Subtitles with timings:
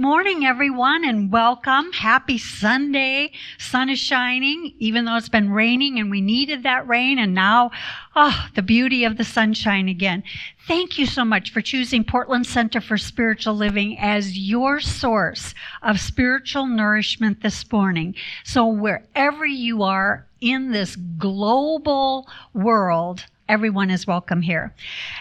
[0.00, 1.92] Morning, everyone, and welcome.
[1.92, 3.30] Happy Sunday.
[3.58, 7.70] Sun is shining, even though it's been raining and we needed that rain, and now,
[8.16, 10.22] oh, the beauty of the sunshine again.
[10.66, 16.00] Thank you so much for choosing Portland Center for Spiritual Living as your source of
[16.00, 18.14] spiritual nourishment this morning.
[18.42, 24.72] So, wherever you are in this global world, everyone is welcome here.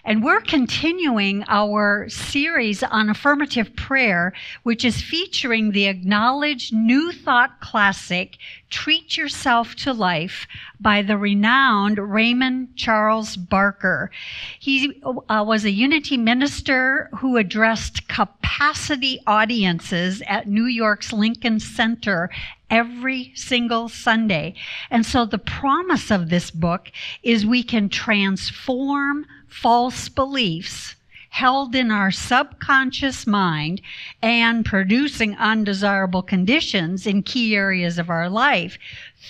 [0.05, 7.59] And we're continuing our series on affirmative prayer, which is featuring the acknowledged New Thought
[7.59, 8.37] classic,
[8.69, 10.47] Treat Yourself to Life,
[10.79, 14.11] by the renowned Raymond Charles Barker.
[14.59, 22.29] He uh, was a Unity minister who addressed capacity audiences at New York's Lincoln Center
[22.69, 24.53] every single Sunday.
[24.91, 26.91] And so the promise of this book
[27.23, 30.95] is we can transform false beliefs
[31.29, 33.81] held in our subconscious mind
[34.21, 38.77] and producing undesirable conditions in key areas of our life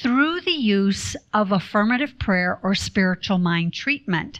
[0.01, 4.39] through the use of affirmative prayer or spiritual mind treatment.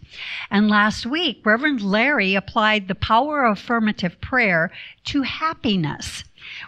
[0.50, 4.72] And last week, Reverend Larry applied the power of affirmative prayer
[5.06, 6.24] to happiness.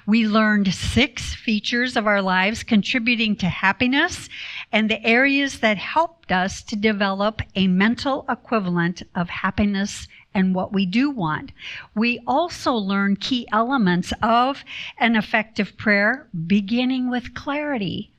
[0.06, 4.30] We learned six features of our lives contributing to happiness
[4.72, 10.72] and the areas that helped us to develop a mental equivalent of happiness and what
[10.72, 11.52] we do want.
[11.96, 14.64] We also learn key elements of
[14.98, 18.12] an effective prayer, beginning with clarity.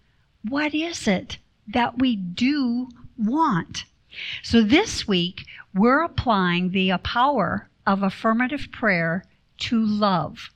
[0.49, 3.85] What is it that we do want?
[4.43, 9.25] So this week, we're applying the power of affirmative prayer
[9.59, 10.51] to love.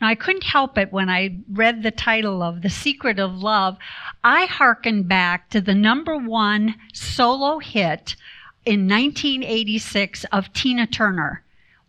[0.00, 3.76] Now, I couldn't help it when I read the title of The Secret of Love.
[4.22, 8.16] I hearkened back to the number one solo hit
[8.64, 11.42] in 1986 of Tina Turner.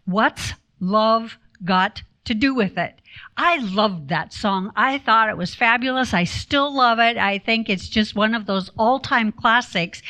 [0.06, 2.99] What's Love Got to Do with It?
[3.37, 4.71] I loved that song.
[4.75, 6.13] I thought it was fabulous.
[6.13, 7.17] I still love it.
[7.17, 10.01] I think it's just one of those all time classics.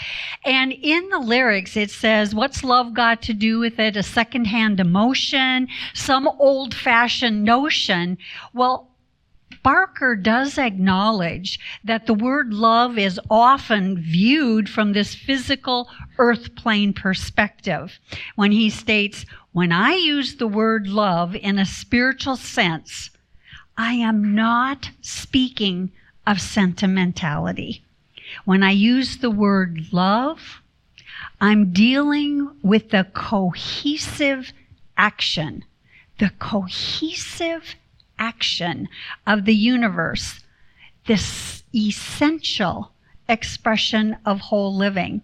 [0.44, 3.98] And in the lyrics, it says, What's love got to do with it?
[3.98, 8.18] A secondhand emotion, some old fashioned notion.
[8.54, 8.95] Well,
[9.66, 15.90] Barker does acknowledge that the word love is often viewed from this physical
[16.20, 17.98] earth plane perspective
[18.36, 23.10] when he states, When I use the word love in a spiritual sense,
[23.76, 25.92] I am not speaking
[26.28, 27.84] of sentimentality.
[28.44, 30.62] When I use the word love,
[31.42, 34.54] I'm dealing with the cohesive
[34.96, 35.66] action,
[36.20, 37.74] the cohesive
[38.20, 38.88] action
[39.26, 40.40] of the universe,
[41.08, 42.92] this essential
[43.28, 45.22] expression of whole living.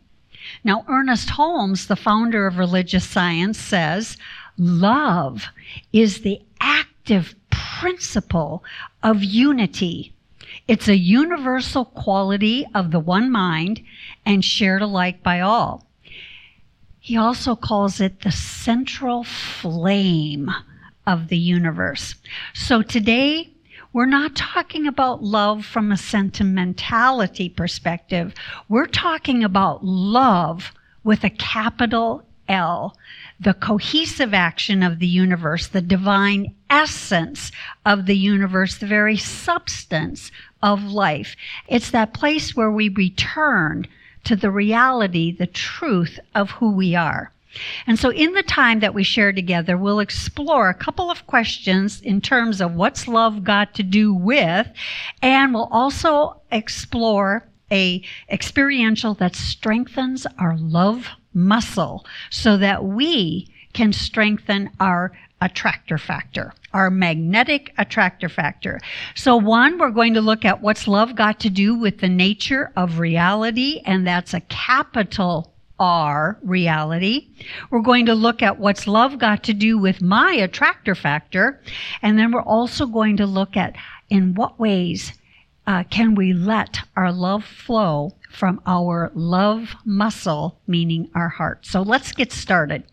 [0.63, 4.17] Now, Ernest Holmes, the founder of religious science, says
[4.57, 5.47] love
[5.93, 8.63] is the active principle
[9.03, 10.13] of unity.
[10.67, 13.81] It's a universal quality of the one mind
[14.25, 15.85] and shared alike by all.
[16.99, 20.51] He also calls it the central flame
[21.05, 22.15] of the universe.
[22.53, 23.49] So today,
[23.93, 28.33] we're not talking about love from a sentimentality perspective.
[28.69, 30.71] We're talking about love
[31.03, 32.97] with a capital L,
[33.39, 37.51] the cohesive action of the universe, the divine essence
[37.85, 40.31] of the universe, the very substance
[40.61, 41.35] of life.
[41.67, 43.87] It's that place where we return
[44.25, 47.31] to the reality, the truth of who we are.
[47.85, 52.01] And so, in the time that we share together, we'll explore a couple of questions
[52.01, 54.67] in terms of what's love got to do with,
[55.21, 63.93] and we'll also explore a experiential that strengthens our love muscle so that we can
[63.93, 68.79] strengthen our attractor factor, our magnetic attractor factor.
[69.15, 72.71] So, one, we're going to look at what's love got to do with the nature
[72.75, 77.27] of reality, and that's a capital our reality.
[77.71, 81.59] We're going to look at what's love got to do with my attractor factor.
[82.03, 83.75] And then we're also going to look at
[84.09, 85.13] in what ways
[85.65, 91.65] uh, can we let our love flow from our love muscle, meaning our heart.
[91.65, 92.83] So let's get started.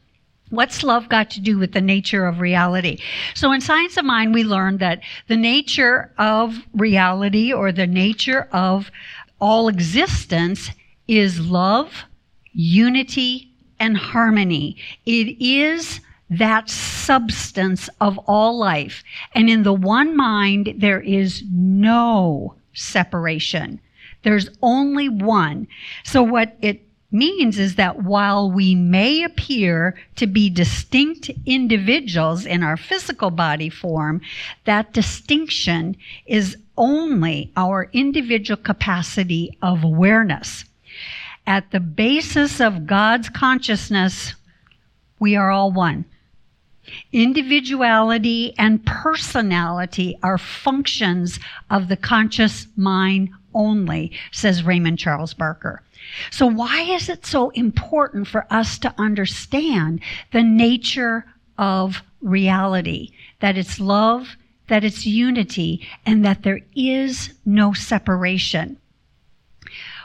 [0.50, 3.02] What's love got to do with the nature of reality?
[3.34, 8.48] So in Science of Mind, we learned that the nature of reality or the nature
[8.50, 8.90] of
[9.40, 10.70] all existence
[11.06, 12.04] is love,
[12.52, 13.50] unity
[13.80, 14.76] and harmony.
[15.06, 16.00] It is
[16.30, 19.02] that substance of all life.
[19.34, 23.80] And in the one mind, there is no separation.
[24.22, 25.66] There's only one.
[26.04, 32.62] So what it means is that while we may appear to be distinct individuals in
[32.62, 34.20] our physical body form,
[34.64, 35.96] that distinction
[36.26, 40.64] is only our individual capacity of awareness.
[41.48, 44.34] At the basis of God's consciousness,
[45.18, 46.04] we are all one.
[47.10, 51.40] Individuality and personality are functions
[51.70, 55.82] of the conscious mind only, says Raymond Charles Barker.
[56.30, 60.02] So, why is it so important for us to understand
[60.32, 61.24] the nature
[61.56, 63.12] of reality?
[63.40, 64.36] That it's love,
[64.68, 68.78] that it's unity, and that there is no separation.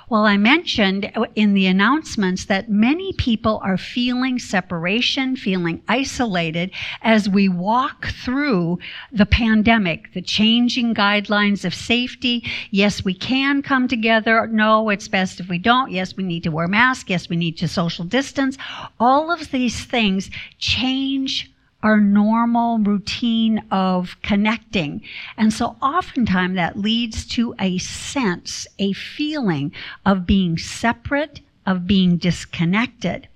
[0.10, 6.72] Well, I mentioned in the announcements that many people are feeling separation, feeling isolated
[7.02, 8.80] as we walk through
[9.12, 12.44] the pandemic, the changing guidelines of safety.
[12.70, 14.46] Yes, we can come together.
[14.48, 15.92] No, it's best if we don't.
[15.92, 17.10] Yes, we need to wear masks.
[17.10, 18.58] Yes, we need to social distance.
[19.00, 20.30] All of these things
[20.60, 21.53] change
[21.84, 25.02] our normal routine of connecting.
[25.38, 29.74] And so oftentimes that leads to a sense, a feeling
[30.06, 33.28] of being separate, of being disconnected.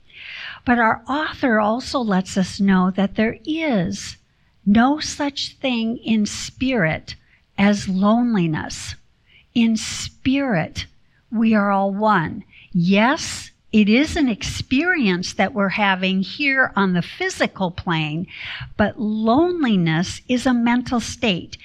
[0.65, 4.17] But our author also lets us know that there is
[4.65, 7.15] no such thing in spirit
[7.57, 8.95] as loneliness.
[9.53, 10.85] In spirit,
[11.31, 12.43] we are all one.
[12.71, 18.25] Yes, it is an experience that we're having here on the physical plane,
[18.75, 21.59] but loneliness is a mental state.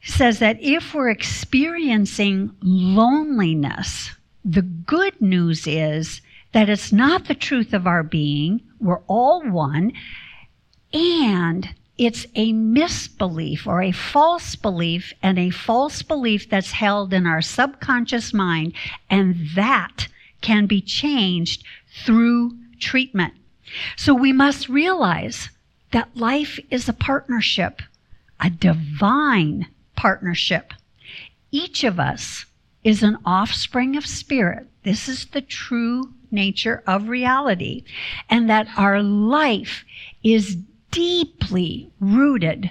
[0.00, 4.12] It says that if we're experiencing loneliness,
[4.44, 6.20] the good news is
[6.52, 8.60] that it's not the truth of our being.
[8.78, 9.94] We're all one.
[10.92, 11.68] And
[11.98, 17.42] it's a misbelief or a false belief and a false belief that's held in our
[17.42, 18.72] subconscious mind.
[19.10, 20.06] And that
[20.40, 21.64] can be changed
[22.04, 23.34] through treatment.
[23.96, 25.50] So we must realize
[25.92, 27.82] that life is a partnership,
[28.40, 30.72] a divine partnership.
[31.50, 32.44] Each of us
[32.84, 34.66] is an offspring of spirit.
[34.82, 37.84] This is the true nature of reality.
[38.28, 39.84] And that our life
[40.22, 40.56] is
[40.90, 42.70] deeply rooted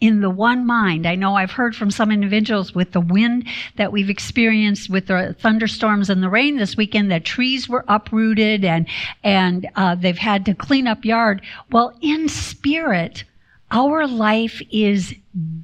[0.00, 1.06] in the one mind.
[1.06, 5.34] I know I've heard from some individuals with the wind that we've experienced with the
[5.38, 8.86] thunderstorms and the rain this weekend that trees were uprooted and
[9.24, 11.42] and uh, they've had to clean up yard.
[11.72, 13.24] Well, in spirit,
[13.70, 15.14] our life is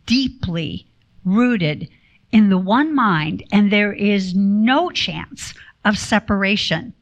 [0.07, 0.87] deeply
[1.25, 1.89] rooted
[2.33, 5.55] in the one mind, and there is no chance
[5.85, 6.93] of separation.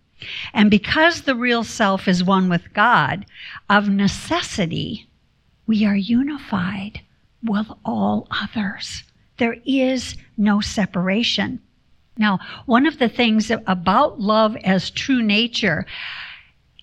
[0.52, 3.24] And because the real self is one with God,
[3.70, 5.08] of necessity,
[5.66, 7.00] we are unified
[7.44, 9.02] with all others.
[9.38, 11.60] There is no separation.
[12.16, 15.86] Now, one of the things about love as true nature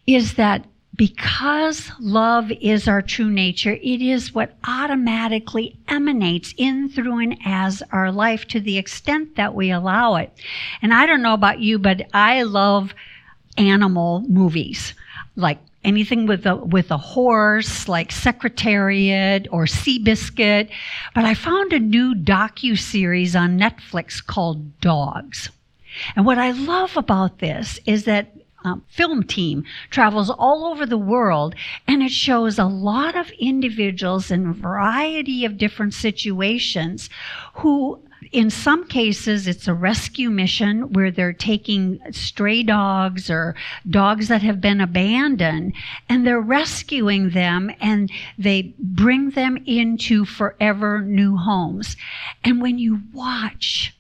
[0.08, 0.66] is that
[0.96, 7.82] because love is our true nature, it is what automatically emanates in, through, and as
[7.94, 10.30] our life to the extent that we allow it.
[10.82, 12.94] And I don't know about you, but I love
[13.58, 14.94] animal movies
[15.38, 20.70] like anything with a with a horse like Secretariat or Seabiscuit.
[21.16, 25.50] But I found a new docu series on Netflix called Dogs.
[26.16, 28.32] And what I love about this is that
[28.64, 31.56] um, film team travels all over the world
[31.88, 37.10] and it shows a lot of individuals in a variety of different situations
[37.56, 43.56] who in some cases, it's a rescue mission where they're taking stray dogs or
[43.90, 45.74] dogs that have been abandoned
[46.08, 51.98] and they're rescuing them and they bring them into forever new homes.
[52.44, 53.96] And when you watch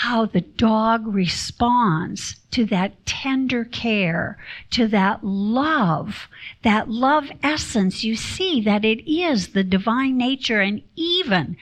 [0.00, 4.38] how the dog responds to that tender care,
[4.70, 6.26] to that love,
[6.62, 11.54] that love essence, you see that it is the divine nature and even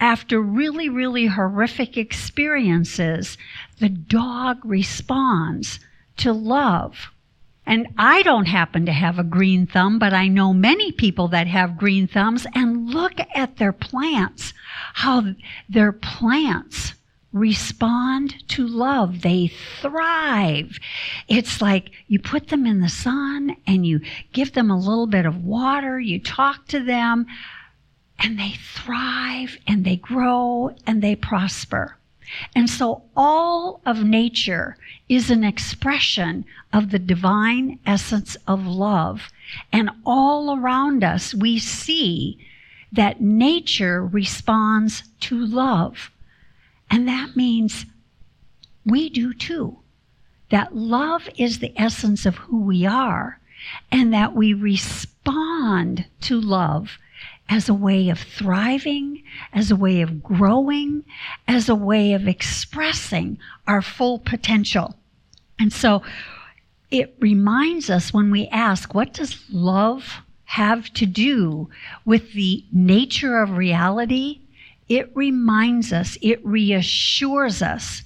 [0.00, 3.36] after really, really horrific experiences,
[3.78, 5.78] the dog responds
[6.16, 7.10] to love.
[7.66, 11.46] And I don't happen to have a green thumb, but I know many people that
[11.46, 14.54] have green thumbs and look at their plants,
[14.94, 15.34] how
[15.68, 16.94] their plants
[17.32, 19.22] respond to love.
[19.22, 19.48] They
[19.80, 20.78] thrive.
[21.28, 24.00] It's like you put them in the sun and you
[24.32, 27.26] give them a little bit of water, you talk to them
[28.18, 31.96] and they thrive and they grow and they prosper.
[32.54, 34.76] And so all of nature
[35.08, 39.28] is an expression of the divine essence of love.
[39.70, 42.38] And all around us, we see
[42.92, 46.10] that nature responds to love.
[46.92, 47.86] And that means
[48.84, 49.78] we do too.
[50.50, 53.40] That love is the essence of who we are,
[53.90, 56.98] and that we respond to love
[57.48, 59.22] as a way of thriving,
[59.54, 61.04] as a way of growing,
[61.48, 64.94] as a way of expressing our full potential.
[65.58, 66.02] And so
[66.90, 71.70] it reminds us when we ask, what does love have to do
[72.04, 74.41] with the nature of reality?
[74.92, 78.02] It reminds us, it reassures us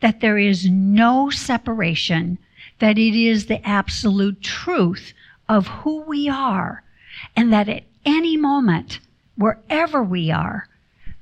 [0.00, 2.36] that there is no separation,
[2.78, 5.14] that it is the absolute truth
[5.48, 6.82] of who we are,
[7.34, 9.00] and that at any moment,
[9.36, 10.68] wherever we are,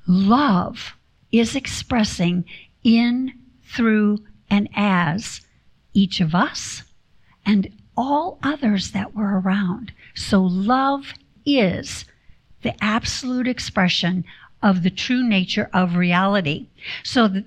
[0.09, 0.97] love
[1.30, 2.44] is expressing
[2.83, 4.18] in, through,
[4.50, 5.42] and as
[5.92, 6.83] each of us
[7.47, 9.92] and all others that were around.
[10.16, 11.14] So love
[11.47, 12.04] is
[12.62, 14.25] the absolute expression
[14.64, 16.66] of the true nature of reality.
[17.04, 17.44] So the,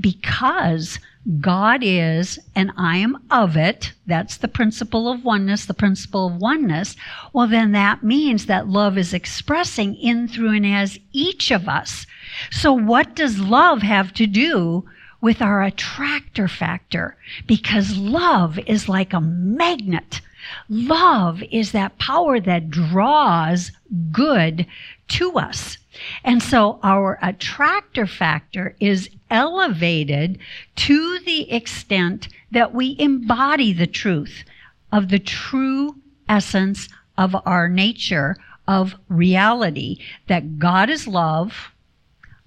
[0.00, 1.00] because
[1.40, 6.36] God is and I am of it, that's the principle of oneness, the principle of
[6.36, 6.94] oneness,
[7.32, 12.06] well, then that means that love is expressing in, through, and as each of us.
[12.50, 14.84] So, what does love have to do
[15.20, 17.16] with our attractor factor?
[17.46, 20.20] Because love is like a magnet.
[20.68, 23.70] Love is that power that draws
[24.10, 24.66] good
[25.08, 25.78] to us.
[26.24, 30.38] And so our attractor factor is elevated
[30.76, 34.44] to the extent that we embody the truth
[34.90, 35.96] of the true
[36.28, 41.72] essence of our nature, of reality, that God is love,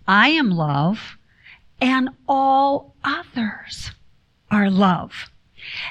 [0.08, 1.18] I am love,
[1.82, 3.92] and all others
[4.52, 5.30] are love.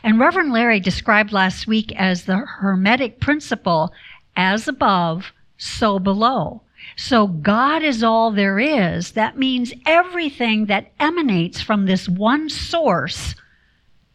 [0.02, 3.92] And Reverend Larry described last week as the Hermetic principle
[4.36, 6.62] as above, so below.
[6.96, 9.12] So God is all there is.
[9.12, 13.34] That means everything that emanates from this one source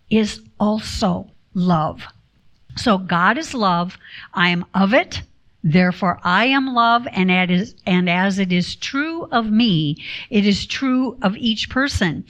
[0.09, 2.03] is also love.
[2.75, 3.97] So God is love.
[4.33, 5.21] I am of it.
[5.63, 7.29] Therefore, I am love, and,
[7.85, 9.97] and as it is true of me,
[10.29, 12.23] it is true of each person.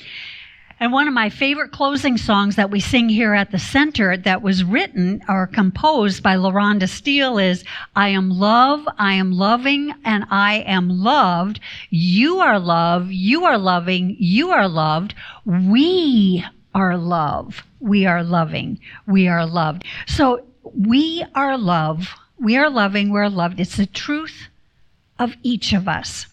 [0.82, 4.42] And one of my favorite closing songs that we sing here at the center that
[4.42, 7.66] was written or composed by LaRonda Steele is
[7.98, 11.60] I am love, I am loving, and I am loved.
[11.90, 15.16] You are love, you are loving, you are loved.
[15.46, 19.84] We are love, we are loving, we are loved.
[20.08, 22.08] So we are love,
[22.40, 23.60] we are loving, we're loved.
[23.60, 24.48] It's the truth
[25.18, 26.26] of each of us.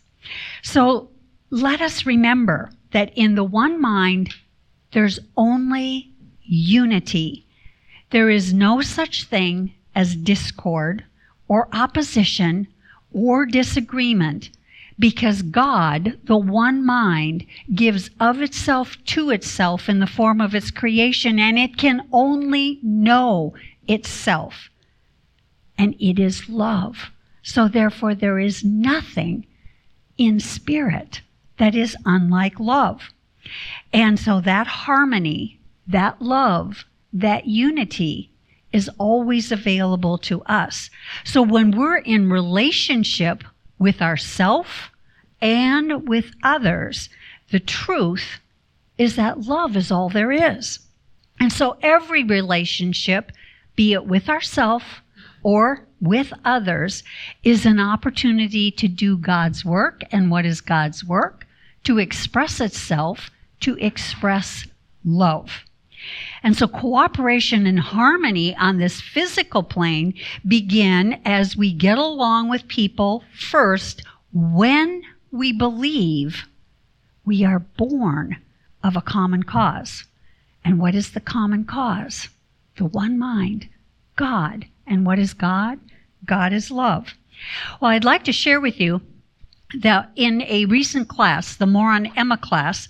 [0.62, 1.10] So
[1.50, 4.32] let us remember that in the one mind,
[4.92, 6.10] there's only
[6.44, 7.44] unity.
[8.08, 11.04] There is no such thing as discord
[11.46, 12.66] or opposition
[13.12, 14.48] or disagreement
[14.98, 20.70] because God, the one mind, gives of itself to itself in the form of its
[20.70, 23.52] creation and it can only know
[23.86, 24.70] itself.
[25.76, 27.10] And it is love.
[27.42, 29.44] So therefore, there is nothing
[30.16, 31.20] in spirit
[31.58, 33.10] that is unlike love.
[33.92, 38.30] And so that harmony, that love, that unity
[38.72, 40.90] is always available to us.
[41.24, 43.44] So when we're in relationship
[43.78, 44.90] with ourself
[45.40, 47.08] and with others,
[47.50, 48.40] the truth
[48.98, 50.80] is that love is all there is.
[51.38, 53.30] And so every relationship,
[53.76, 55.02] be it with ourself
[55.42, 57.02] or with others,
[57.44, 60.02] is an opportunity to do God's work.
[60.10, 61.45] And what is God's work?
[61.86, 64.66] To express itself to express
[65.04, 65.64] love.
[66.42, 70.14] And so cooperation and harmony on this physical plane
[70.46, 74.02] begin as we get along with people first
[74.32, 75.02] when
[75.32, 76.44] we believe
[77.24, 78.36] we are born
[78.84, 80.04] of a common cause.
[80.64, 82.28] And what is the common cause?
[82.76, 83.68] The one mind,
[84.16, 84.66] God.
[84.86, 85.80] And what is God?
[86.24, 87.14] God is love.
[87.80, 89.00] Well, I'd like to share with you
[89.74, 92.88] that in a recent class, the Moron Emma class,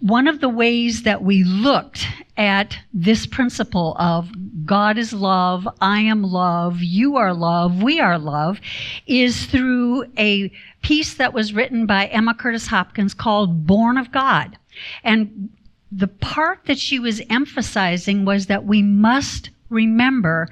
[0.00, 4.30] one of the ways that we looked at this principle of
[4.64, 8.60] God is love, I am love, you are love, we are love,
[9.06, 14.56] is through a piece that was written by Emma Curtis Hopkins called Born of God.
[15.02, 15.50] And
[15.90, 20.48] the part that she was emphasizing was that we must remember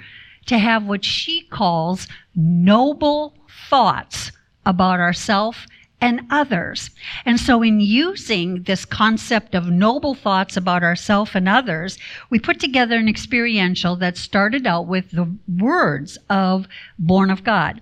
[0.46, 3.34] to have what she calls noble
[3.68, 4.32] thoughts
[4.66, 5.58] about ourselves
[6.00, 6.90] and others.
[7.25, 12.61] And so, in using this concept of noble thoughts about ourself and others, we put
[12.61, 16.68] together an experiential that started out with the words of
[16.99, 17.80] Born of God.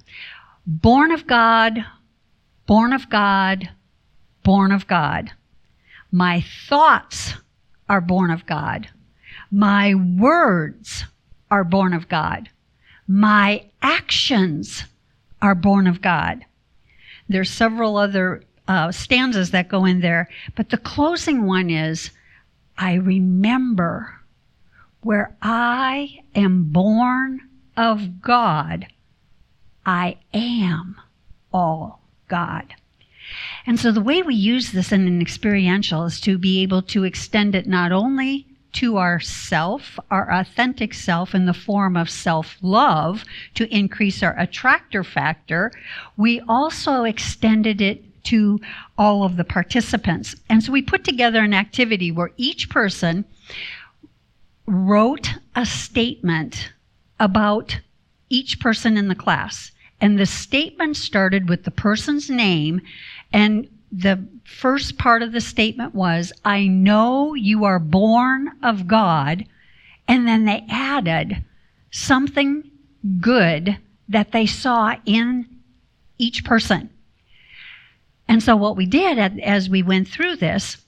[0.66, 1.84] Born of God,
[2.66, 3.68] born of God,
[4.44, 5.32] born of God.
[6.12, 7.34] My thoughts
[7.88, 8.88] are born of God.
[9.50, 11.04] My words
[11.50, 12.48] are born of God.
[13.06, 14.84] My actions
[15.42, 16.44] are born of God.
[17.28, 22.10] There's several other uh, stanzas that go in there, but the closing one is
[22.76, 24.20] I remember
[25.02, 27.40] where I am born
[27.76, 28.86] of God,
[29.84, 30.96] I am
[31.52, 32.74] all God.
[33.66, 37.04] And so the way we use this in an experiential is to be able to
[37.04, 43.24] extend it not only to our self, our authentic self in the form of self-love
[43.54, 45.72] to increase our attractor factor,
[46.16, 48.60] we also extended it to
[48.98, 50.34] all of the participants.
[50.48, 53.24] And so we put together an activity where each person
[54.66, 56.72] wrote a statement
[57.20, 57.78] about
[58.30, 59.70] each person in the class.
[60.00, 62.80] And the statement started with the person's name
[63.32, 69.44] and the first part of the statement was, I know you are born of God.
[70.08, 71.44] And then they added
[71.92, 72.70] something
[73.20, 75.46] good that they saw in
[76.18, 76.90] each person.
[78.26, 80.78] And so what we did as we went through this,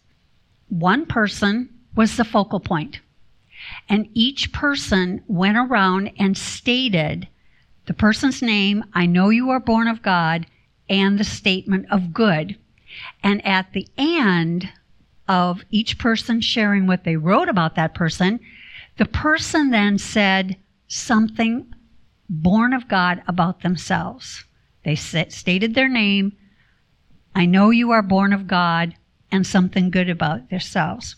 [0.69, 3.01] one person was the focal point.
[3.89, 7.29] And each person went around and stated
[7.87, 10.47] the person's name, I know you are born of God,
[10.89, 12.57] and the statement of good.
[13.23, 14.71] And at the end
[15.29, 18.41] of each person sharing what they wrote about that person,
[18.97, 20.57] the person then said
[20.89, 21.73] something
[22.29, 24.45] born of God about themselves.
[24.85, 26.33] They stated their name.
[27.35, 28.95] I know you are born of God,
[29.33, 31.17] and something good about themselves.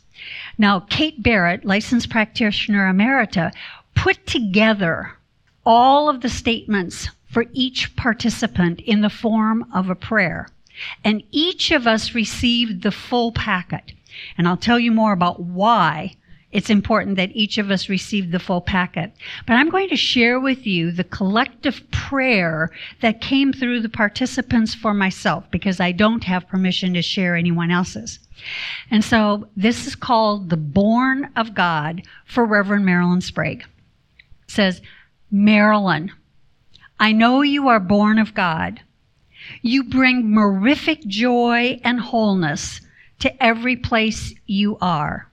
[0.57, 3.53] Now, Kate Barrett, licensed practitioner emerita,
[3.95, 5.13] put together
[5.65, 10.49] all of the statements for each participant in the form of a prayer.
[11.05, 13.93] And each of us received the full packet.
[14.37, 16.17] And I'll tell you more about why
[16.51, 19.13] it's important that each of us receive the full packet.
[19.47, 22.71] But I'm going to share with you the collective prayer
[23.03, 27.71] that came through the participants for myself because I don't have permission to share anyone
[27.71, 28.19] else's.
[28.91, 33.65] And so this is called the Born of God for Reverend Marilyn Sprague.
[34.45, 34.81] It says,
[35.31, 36.11] Marilyn,
[36.99, 38.81] I know you are born of God.
[39.63, 42.81] You bring mirific joy and wholeness
[43.21, 45.29] to every place you are.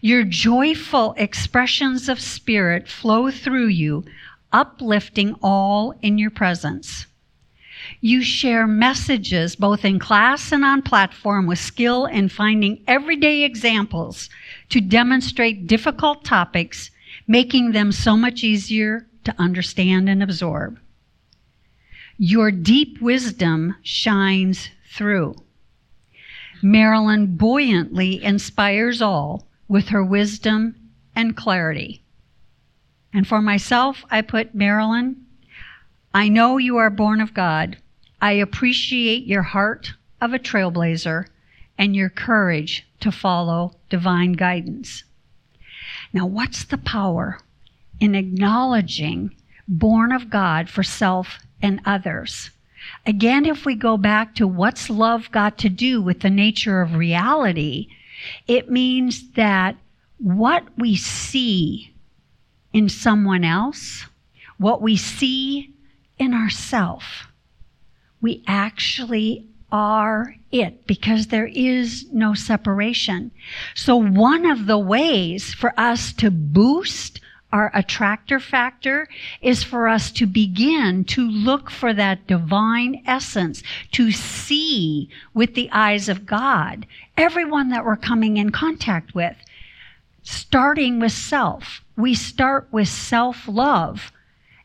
[0.00, 4.04] Your joyful expressions of spirit flow through you,
[4.52, 7.06] uplifting all in your presence.
[8.00, 14.30] You share messages both in class and on platform with skill in finding everyday examples
[14.70, 16.90] to demonstrate difficult topics,
[17.28, 20.78] making them so much easier to understand and absorb.
[22.18, 25.36] Your deep wisdom shines through.
[26.62, 30.74] Marilyn buoyantly inspires all with her wisdom
[31.14, 32.02] and clarity.
[33.12, 35.26] And for myself, I put Marilyn,
[36.14, 37.76] I know you are born of God.
[38.22, 41.26] I appreciate your heart of a trailblazer
[41.76, 45.04] and your courage to follow divine guidance.
[46.14, 47.40] Now, what's the power
[48.00, 49.34] in acknowledging
[49.68, 52.50] born of God for self and others.
[53.04, 56.94] Again, if we go back to what's love got to do with the nature of
[56.94, 57.88] reality,
[58.46, 59.76] it means that
[60.18, 61.92] what we see
[62.72, 64.06] in someone else,
[64.58, 65.74] what we see
[66.18, 67.28] in ourself,
[68.20, 73.30] we actually are it because there is no separation.
[73.74, 77.20] So one of the ways for us to boost
[77.56, 79.08] our attractor factor
[79.40, 85.70] is for us to begin to look for that divine essence, to see with the
[85.72, 89.36] eyes of God everyone that we're coming in contact with.
[90.22, 91.82] Starting with self.
[91.96, 94.12] We start with self love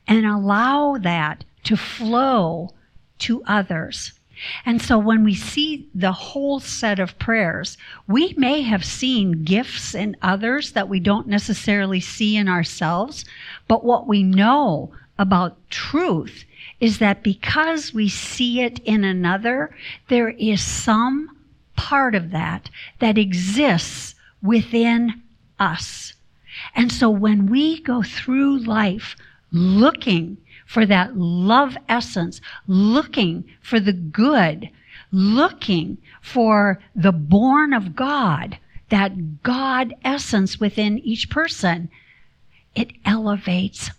[0.06, 2.72] and allow that to flow
[3.20, 4.20] to others.
[4.66, 7.78] And so when we see the whole set of prayers,
[8.08, 13.26] we may have seen gifts in others that we don't necessarily see in ourselves.
[13.68, 16.46] But what we know about truth
[16.80, 19.76] is that because we see it in another,
[20.08, 21.30] there is some
[21.76, 25.22] part of that that exists within
[25.60, 26.14] us.
[26.76, 29.16] And so when we go through life
[29.52, 30.38] looking
[30.72, 34.70] for that love essence, looking for the good,
[35.12, 38.58] looking for the born of God,
[38.88, 41.90] that God essence within each person,
[42.74, 43.92] it elevates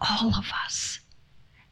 [0.00, 0.98] all of us.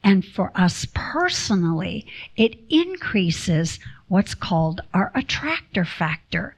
[0.05, 6.55] And for us personally, it increases what's called our attractor factor.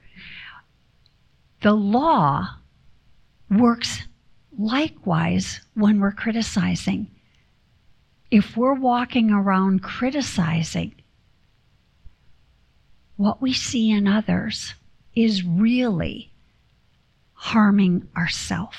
[1.61, 2.57] The law
[3.49, 4.03] works
[4.55, 7.07] likewise when we're criticizing.
[8.31, 10.95] If we're walking around criticizing,
[13.17, 14.73] what we see in others
[15.13, 16.31] is really
[17.33, 18.77] harming ourselves.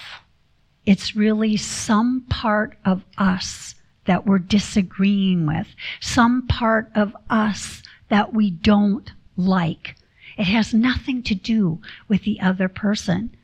[0.87, 3.75] It's really some part of us
[4.07, 5.69] that we're disagreeing with,
[6.01, 9.97] some part of us that we don't like.
[10.39, 13.37] It has nothing to do with the other person.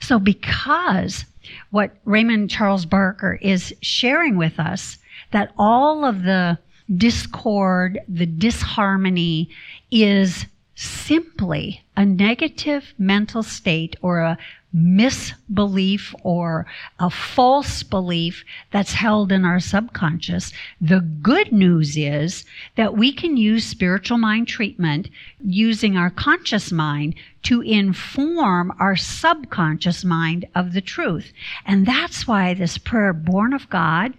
[0.00, 1.24] So, because
[1.70, 4.98] what Raymond Charles Barker is sharing with us,
[5.32, 6.58] that all of the
[6.96, 9.48] discord, the disharmony
[9.90, 14.38] is simply a negative mental state or a
[14.72, 16.66] misbelief or
[16.98, 20.52] a false belief that's held in our subconscious.
[20.80, 22.44] The good news is
[22.76, 25.10] that we can use spiritual mind treatment
[25.44, 31.32] using our conscious mind to inform our subconscious mind of the truth.
[31.66, 34.14] And that's why this prayer, Born of God,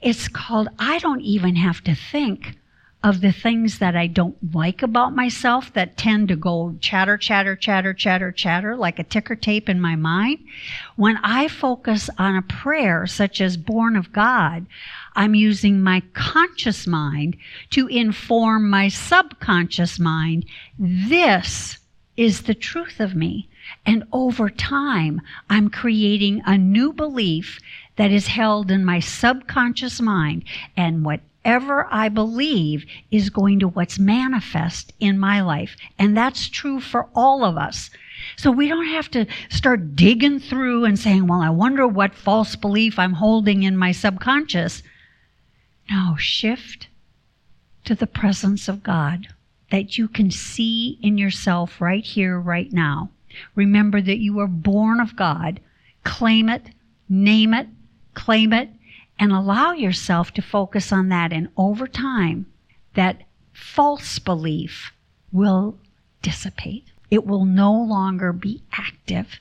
[0.00, 2.56] it's called I don't even have to think
[3.02, 7.56] of the things that I don't like about myself that tend to go chatter, chatter,
[7.56, 10.38] chatter, chatter, chatter, like a ticker tape in my mind.
[10.96, 14.66] When I focus on a prayer such as Born of God,
[15.16, 17.36] I'm using my conscious mind
[17.70, 20.44] to inform my subconscious mind.
[20.78, 21.78] This
[22.18, 23.48] is the truth of me.
[23.86, 27.60] And over time, I'm creating a new belief
[28.00, 30.42] that is held in my subconscious mind.
[30.74, 35.76] And whatever I believe is going to what's manifest in my life.
[35.98, 37.90] And that's true for all of us.
[38.36, 42.56] So we don't have to start digging through and saying, well, I wonder what false
[42.56, 44.82] belief I'm holding in my subconscious.
[45.90, 46.88] No, shift
[47.84, 49.26] to the presence of God
[49.70, 53.10] that you can see in yourself right here, right now.
[53.54, 55.60] Remember that you are born of God.
[56.02, 56.70] Claim it,
[57.06, 57.68] name it,
[58.14, 58.70] claim it,
[59.18, 61.32] and allow yourself to focus on that.
[61.32, 62.46] And over time,
[62.94, 64.92] that false belief
[65.32, 65.78] will
[66.22, 66.86] dissipate.
[67.10, 69.38] It will no longer be active,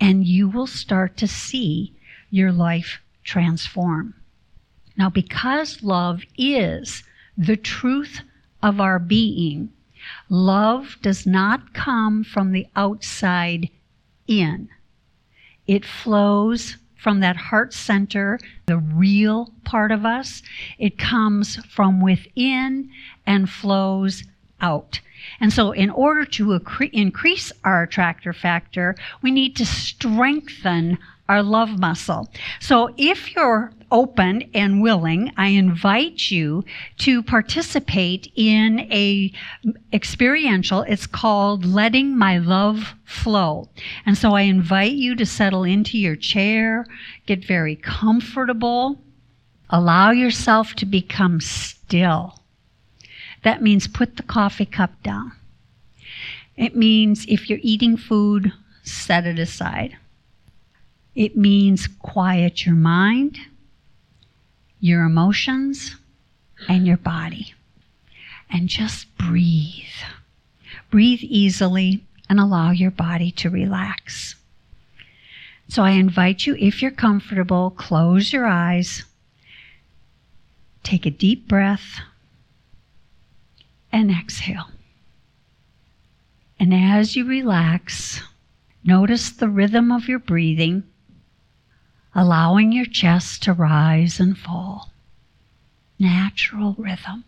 [0.00, 1.94] and you will start to see
[2.30, 4.14] your life transform.
[4.96, 7.02] Now, because love is
[7.36, 8.20] the truth
[8.62, 9.72] of our being,
[10.28, 13.68] love does not come from the outside
[14.26, 14.68] in.
[15.66, 20.42] It flows from that heart center, the real part of us.
[20.76, 22.90] It comes from within
[23.24, 24.24] and flows
[24.60, 24.98] out.
[25.38, 31.42] And so, in order to accre- increase our attractor factor, we need to strengthen our
[31.42, 32.28] love muscle.
[32.60, 36.64] So, if you're open and willing, I invite you
[36.98, 39.32] to participate in a
[39.92, 40.82] experiential.
[40.82, 43.68] It's called Letting My Love Flow.
[44.04, 46.86] And so I invite you to settle into your chair,
[47.26, 49.00] get very comfortable,
[49.70, 52.40] allow yourself to become still.
[53.44, 55.32] That means put the coffee cup down.
[56.56, 59.96] It means if you're eating food, set it aside.
[61.16, 63.38] It means quiet your mind
[64.80, 65.96] your emotions,
[66.68, 67.54] and your body.
[68.50, 69.84] And just breathe.
[70.90, 74.36] Breathe easily and allow your body to relax.
[75.68, 79.02] So I invite you, if you're comfortable, close your eyes,
[80.84, 82.00] take a deep breath,
[83.90, 84.68] and exhale.
[86.60, 88.22] And as you relax,
[88.84, 90.84] notice the rhythm of your breathing
[92.16, 94.90] allowing your chest to rise and fall.
[95.98, 97.24] Natural rhythm.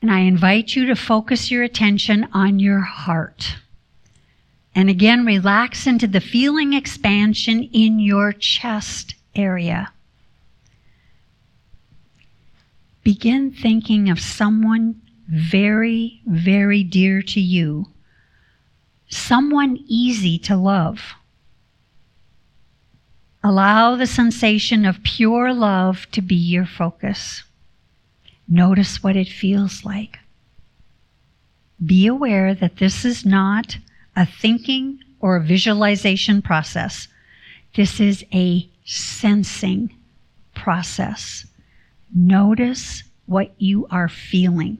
[0.00, 3.56] And I invite you to focus your attention on your heart.
[4.72, 9.92] And again, relax into the feeling expansion in your chest area.
[13.02, 17.86] Begin thinking of someone very, very dear to you,
[19.08, 21.14] someone easy to love
[23.46, 27.44] Allow the sensation of pure love to be your focus.
[28.48, 30.18] Notice what it feels like.
[31.84, 33.76] Be aware that this is not
[34.16, 37.06] a thinking or a visualization process.
[37.74, 39.94] This is a sensing
[40.54, 41.44] process.
[42.14, 44.78] Notice what you are feeling.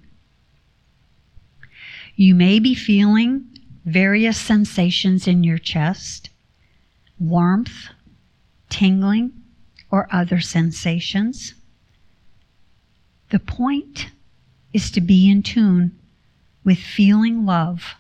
[2.16, 3.44] You may be feeling
[3.84, 6.30] various sensations in your chest
[7.20, 7.88] warmth,
[8.74, 9.30] tingling,
[9.88, 11.54] or other sensations.
[13.30, 14.08] The point
[14.72, 15.96] is to be in tune
[16.64, 17.94] with feeling love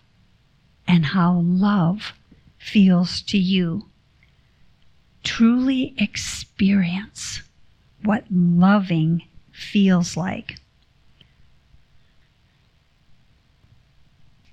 [0.88, 2.12] and how love
[2.58, 3.86] feels to you.
[5.22, 7.42] Truly experience
[8.02, 10.56] what loving feels like.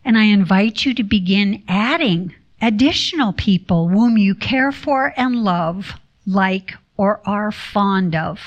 [0.05, 5.95] And I invite you to begin adding additional people whom you care for and love,
[6.25, 8.39] like, or are fond of.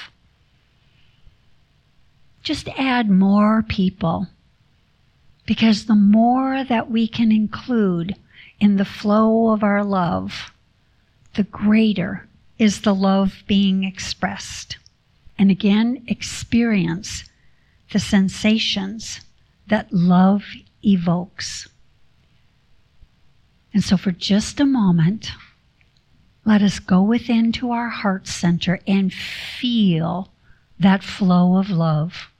[2.42, 4.28] Just add more people.
[5.46, 8.16] Because the more that we can include
[8.60, 10.52] in the flow of our love,
[11.34, 12.26] the greater
[12.58, 14.78] is the love being expressed.
[15.38, 17.24] And again, experience
[17.92, 19.20] the sensations
[19.66, 20.44] that love
[20.84, 21.68] evokes.
[23.72, 25.32] And so, for just a moment,
[26.44, 30.30] let us go within to our heart center and feel
[30.78, 32.30] that flow of love,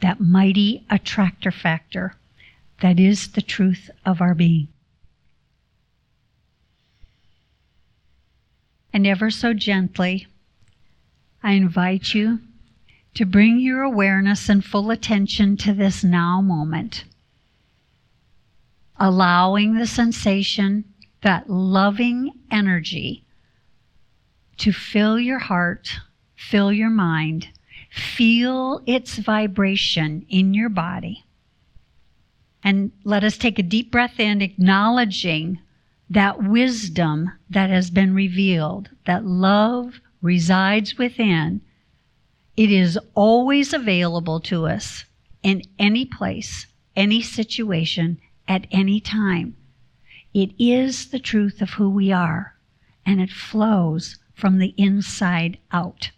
[0.00, 2.14] that mighty attractor factor
[2.80, 4.68] that is the truth of our being.
[8.92, 10.26] And ever so gently,
[11.42, 12.40] I invite you
[13.14, 17.04] to bring your awareness and full attention to this now moment
[18.98, 20.84] allowing the sensation,
[21.22, 23.24] that loving energy
[24.58, 25.90] to fill your heart,
[26.36, 27.48] fill your mind,
[27.90, 31.24] feel its vibration in your body.
[32.62, 35.60] And let us take a deep breath in, acknowledging
[36.10, 41.60] that wisdom that has been revealed, that love resides within.
[42.56, 45.04] It is always available to us
[45.42, 49.56] in any place, any situation, at any time.
[50.38, 52.54] It is the truth of who we are,
[53.04, 56.12] and it flows from the inside out.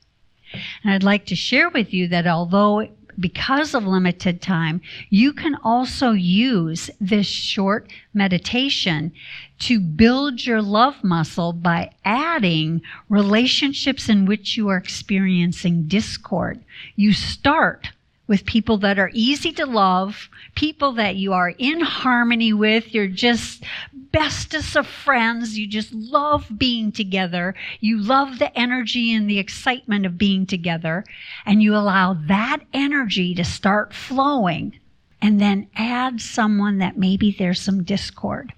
[0.84, 2.86] And I'd like to share with you that although
[3.18, 9.12] because of limited time, you can also use this short meditation
[9.60, 16.62] to build your love muscle by adding relationships in which you are experiencing discord.
[16.94, 17.88] You start
[18.30, 22.94] with people that are easy to love, people that you are in harmony with.
[22.94, 25.58] You're just bestest of friends.
[25.58, 27.56] You just love being together.
[27.80, 31.04] You love the energy and the excitement of being together.
[31.44, 34.78] And you allow that energy to start flowing
[35.20, 38.52] and then add someone that maybe there's some discord.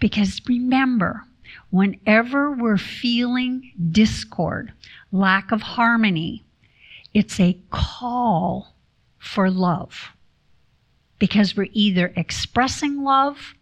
[0.00, 1.22] Because remember,
[1.70, 4.72] whenever we're feeling discord,
[5.12, 6.42] lack of harmony,
[7.14, 8.74] it's a call
[9.20, 10.10] for love
[11.20, 13.54] because we're either expressing love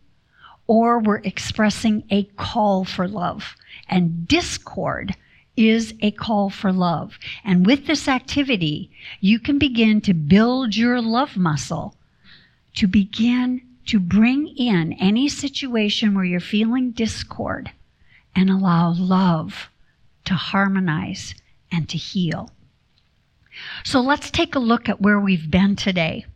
[0.66, 3.56] or we're expressing a call for love.
[3.88, 5.14] And discord
[5.56, 7.18] is a call for love.
[7.44, 8.90] And with this activity,
[9.20, 11.96] you can begin to build your love muscle
[12.76, 17.72] to begin to bring in any situation where you're feeling discord
[18.36, 19.68] and allow love
[20.26, 21.34] to harmonize
[21.72, 22.50] and to heal.
[23.84, 26.26] So let's take a look at where we've been today.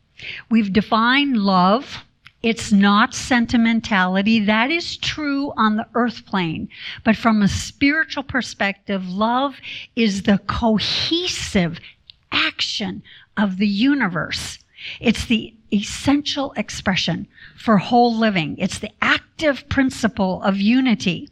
[0.50, 2.04] We've defined love.
[2.42, 4.40] It's not sentimentality.
[4.40, 6.68] That is true on the earth plane.
[7.04, 9.56] But from a spiritual perspective, love
[9.94, 11.78] is the cohesive
[12.32, 13.02] action
[13.37, 14.58] of the universe.
[15.00, 18.56] It's the essential expression for whole living.
[18.58, 21.28] It's the active principle of unity.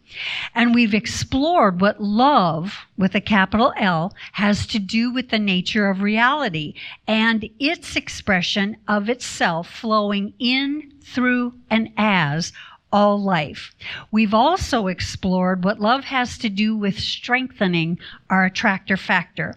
[0.55, 5.89] And we've explored what love, with a capital L, has to do with the nature
[5.89, 6.75] of reality
[7.07, 12.53] and its expression of itself flowing in, through, and as
[12.93, 13.75] all life.
[14.11, 17.99] We've also explored what love has to do with strengthening
[18.29, 19.57] our attractor factor,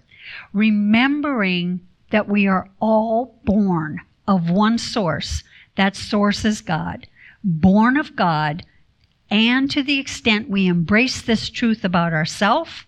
[0.51, 5.43] remembering that we are all born of one source.
[5.75, 7.07] That source is God,
[7.43, 8.65] born of God.
[9.29, 12.85] And to the extent we embrace this truth about ourselves,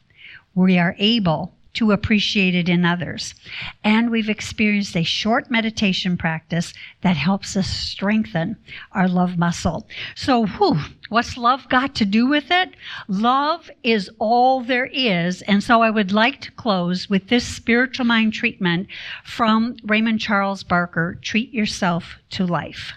[0.54, 3.36] we are able to appreciate it in others.
[3.84, 8.58] And we've experienced a short meditation practice that helps us strengthen
[8.92, 9.88] our love muscle.
[10.16, 12.70] So, whew, what's love got to do with it?
[13.08, 15.42] Love is all there is.
[15.44, 18.88] And so I would like to close with this spiritual mind treatment
[19.24, 22.94] from Raymond Charles Barker Treat Yourself to Life.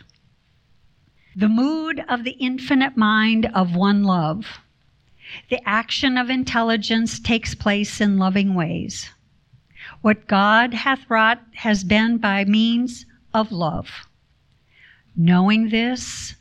[1.36, 4.44] The mood of the infinite mind of one love
[5.50, 9.10] the action of intelligence takes place in loving ways.
[10.00, 13.90] What God hath wrought has been by means of love.
[15.16, 16.34] Knowing this,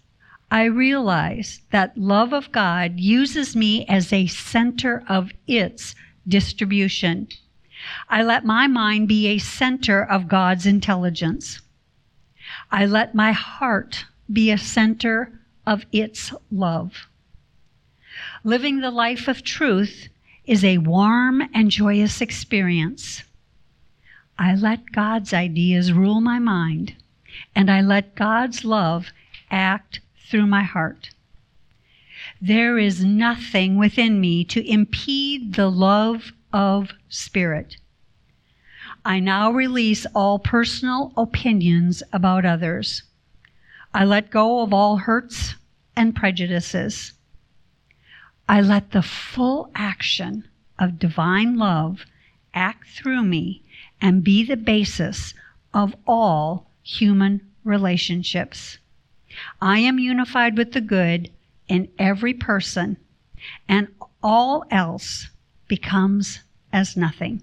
[0.51, 5.95] I realize that love of God uses me as a center of its
[6.27, 7.27] distribution.
[8.09, 11.61] I let my mind be a center of God's intelligence.
[12.71, 15.31] I let my heart be a center
[15.65, 17.06] of its love.
[18.47, 20.07] Living the life of truth
[20.45, 23.23] is a warm and joyous experience.
[24.39, 26.95] I let God's ideas rule my mind,
[27.53, 29.11] and I let God's love
[29.51, 31.09] act through my heart.
[32.39, 37.75] There is nothing within me to impede the love of Spirit.
[39.03, 43.03] I now release all personal opinions about others.
[43.93, 45.55] I let go of all hurts
[45.97, 47.11] and prejudices.
[48.49, 50.47] I let the full action
[50.79, 52.05] of divine love
[52.53, 53.63] act through me
[53.99, 55.33] and be the basis
[55.73, 58.77] of all human relationships.
[59.61, 61.29] I am unified with the good
[61.67, 62.97] in every person,
[63.67, 63.89] and
[64.23, 65.29] all else
[65.67, 66.39] becomes
[66.71, 67.41] as nothing.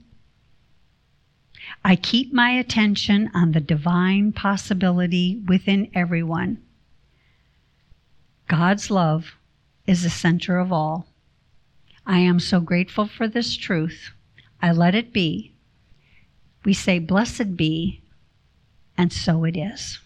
[1.84, 6.62] I keep my attention on the divine possibility within everyone.
[8.48, 9.36] God's love
[9.86, 11.06] is the center of all.
[12.06, 14.10] I am so grateful for this truth.
[14.60, 15.54] I let it be.
[16.64, 18.02] We say, Blessed be,
[18.96, 20.00] and so it is.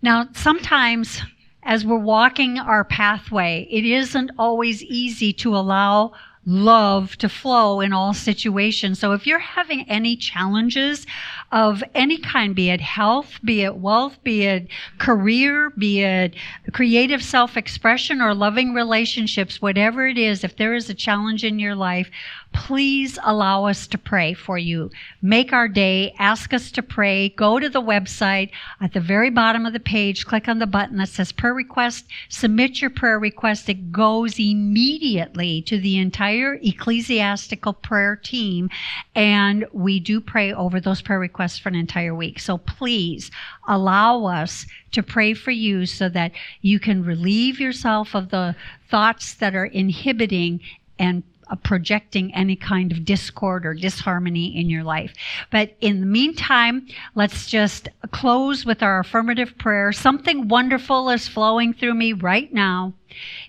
[0.00, 1.22] Now, sometimes
[1.62, 6.12] as we're walking our pathway, it isn't always easy to allow
[6.46, 8.98] love to flow in all situations.
[8.98, 11.06] So if you're having any challenges
[11.52, 16.34] of any kind, be it health, be it wealth, be it career, be it
[16.72, 21.58] creative self expression or loving relationships, whatever it is, if there is a challenge in
[21.58, 22.10] your life,
[22.54, 24.90] please allow us to pray for you.
[25.20, 27.28] Make our day, ask us to pray.
[27.30, 30.96] Go to the website at the very bottom of the page, click on the button
[30.98, 33.68] that says prayer request, submit your prayer request.
[33.68, 38.70] It goes immediately to the entire ecclesiastical prayer team,
[39.14, 42.38] and we do pray over those prayer requests for an entire week.
[42.38, 43.30] So please
[43.68, 46.30] allow us to pray for you so that
[46.62, 48.54] you can relieve yourself of the
[48.88, 50.60] thoughts that are inhibiting
[50.98, 51.24] and
[51.62, 55.12] projecting any kind of discord or disharmony in your life.
[55.50, 59.92] But in the meantime, let's just close with our affirmative prayer.
[59.92, 62.94] Something wonderful is flowing through me right now.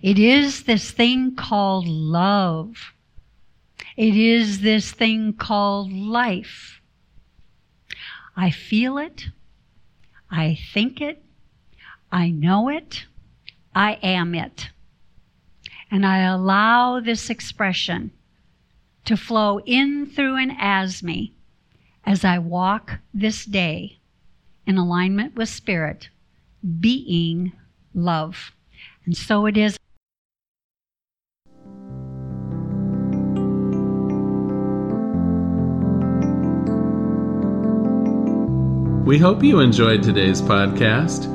[0.01, 2.93] It is this thing called love.
[3.97, 6.81] It is this thing called life.
[8.35, 9.25] I feel it.
[10.29, 11.23] I think it.
[12.11, 13.05] I know it.
[13.73, 14.69] I am it
[15.91, 18.11] and I allow this expression
[19.05, 21.35] to flow in, through, and as me
[22.05, 23.97] as I walk this day
[24.67, 26.09] in alignment with Spirit,
[26.79, 27.51] being
[27.93, 28.51] love.
[29.05, 29.77] And so it is.
[39.05, 41.34] We hope you enjoyed today's podcast.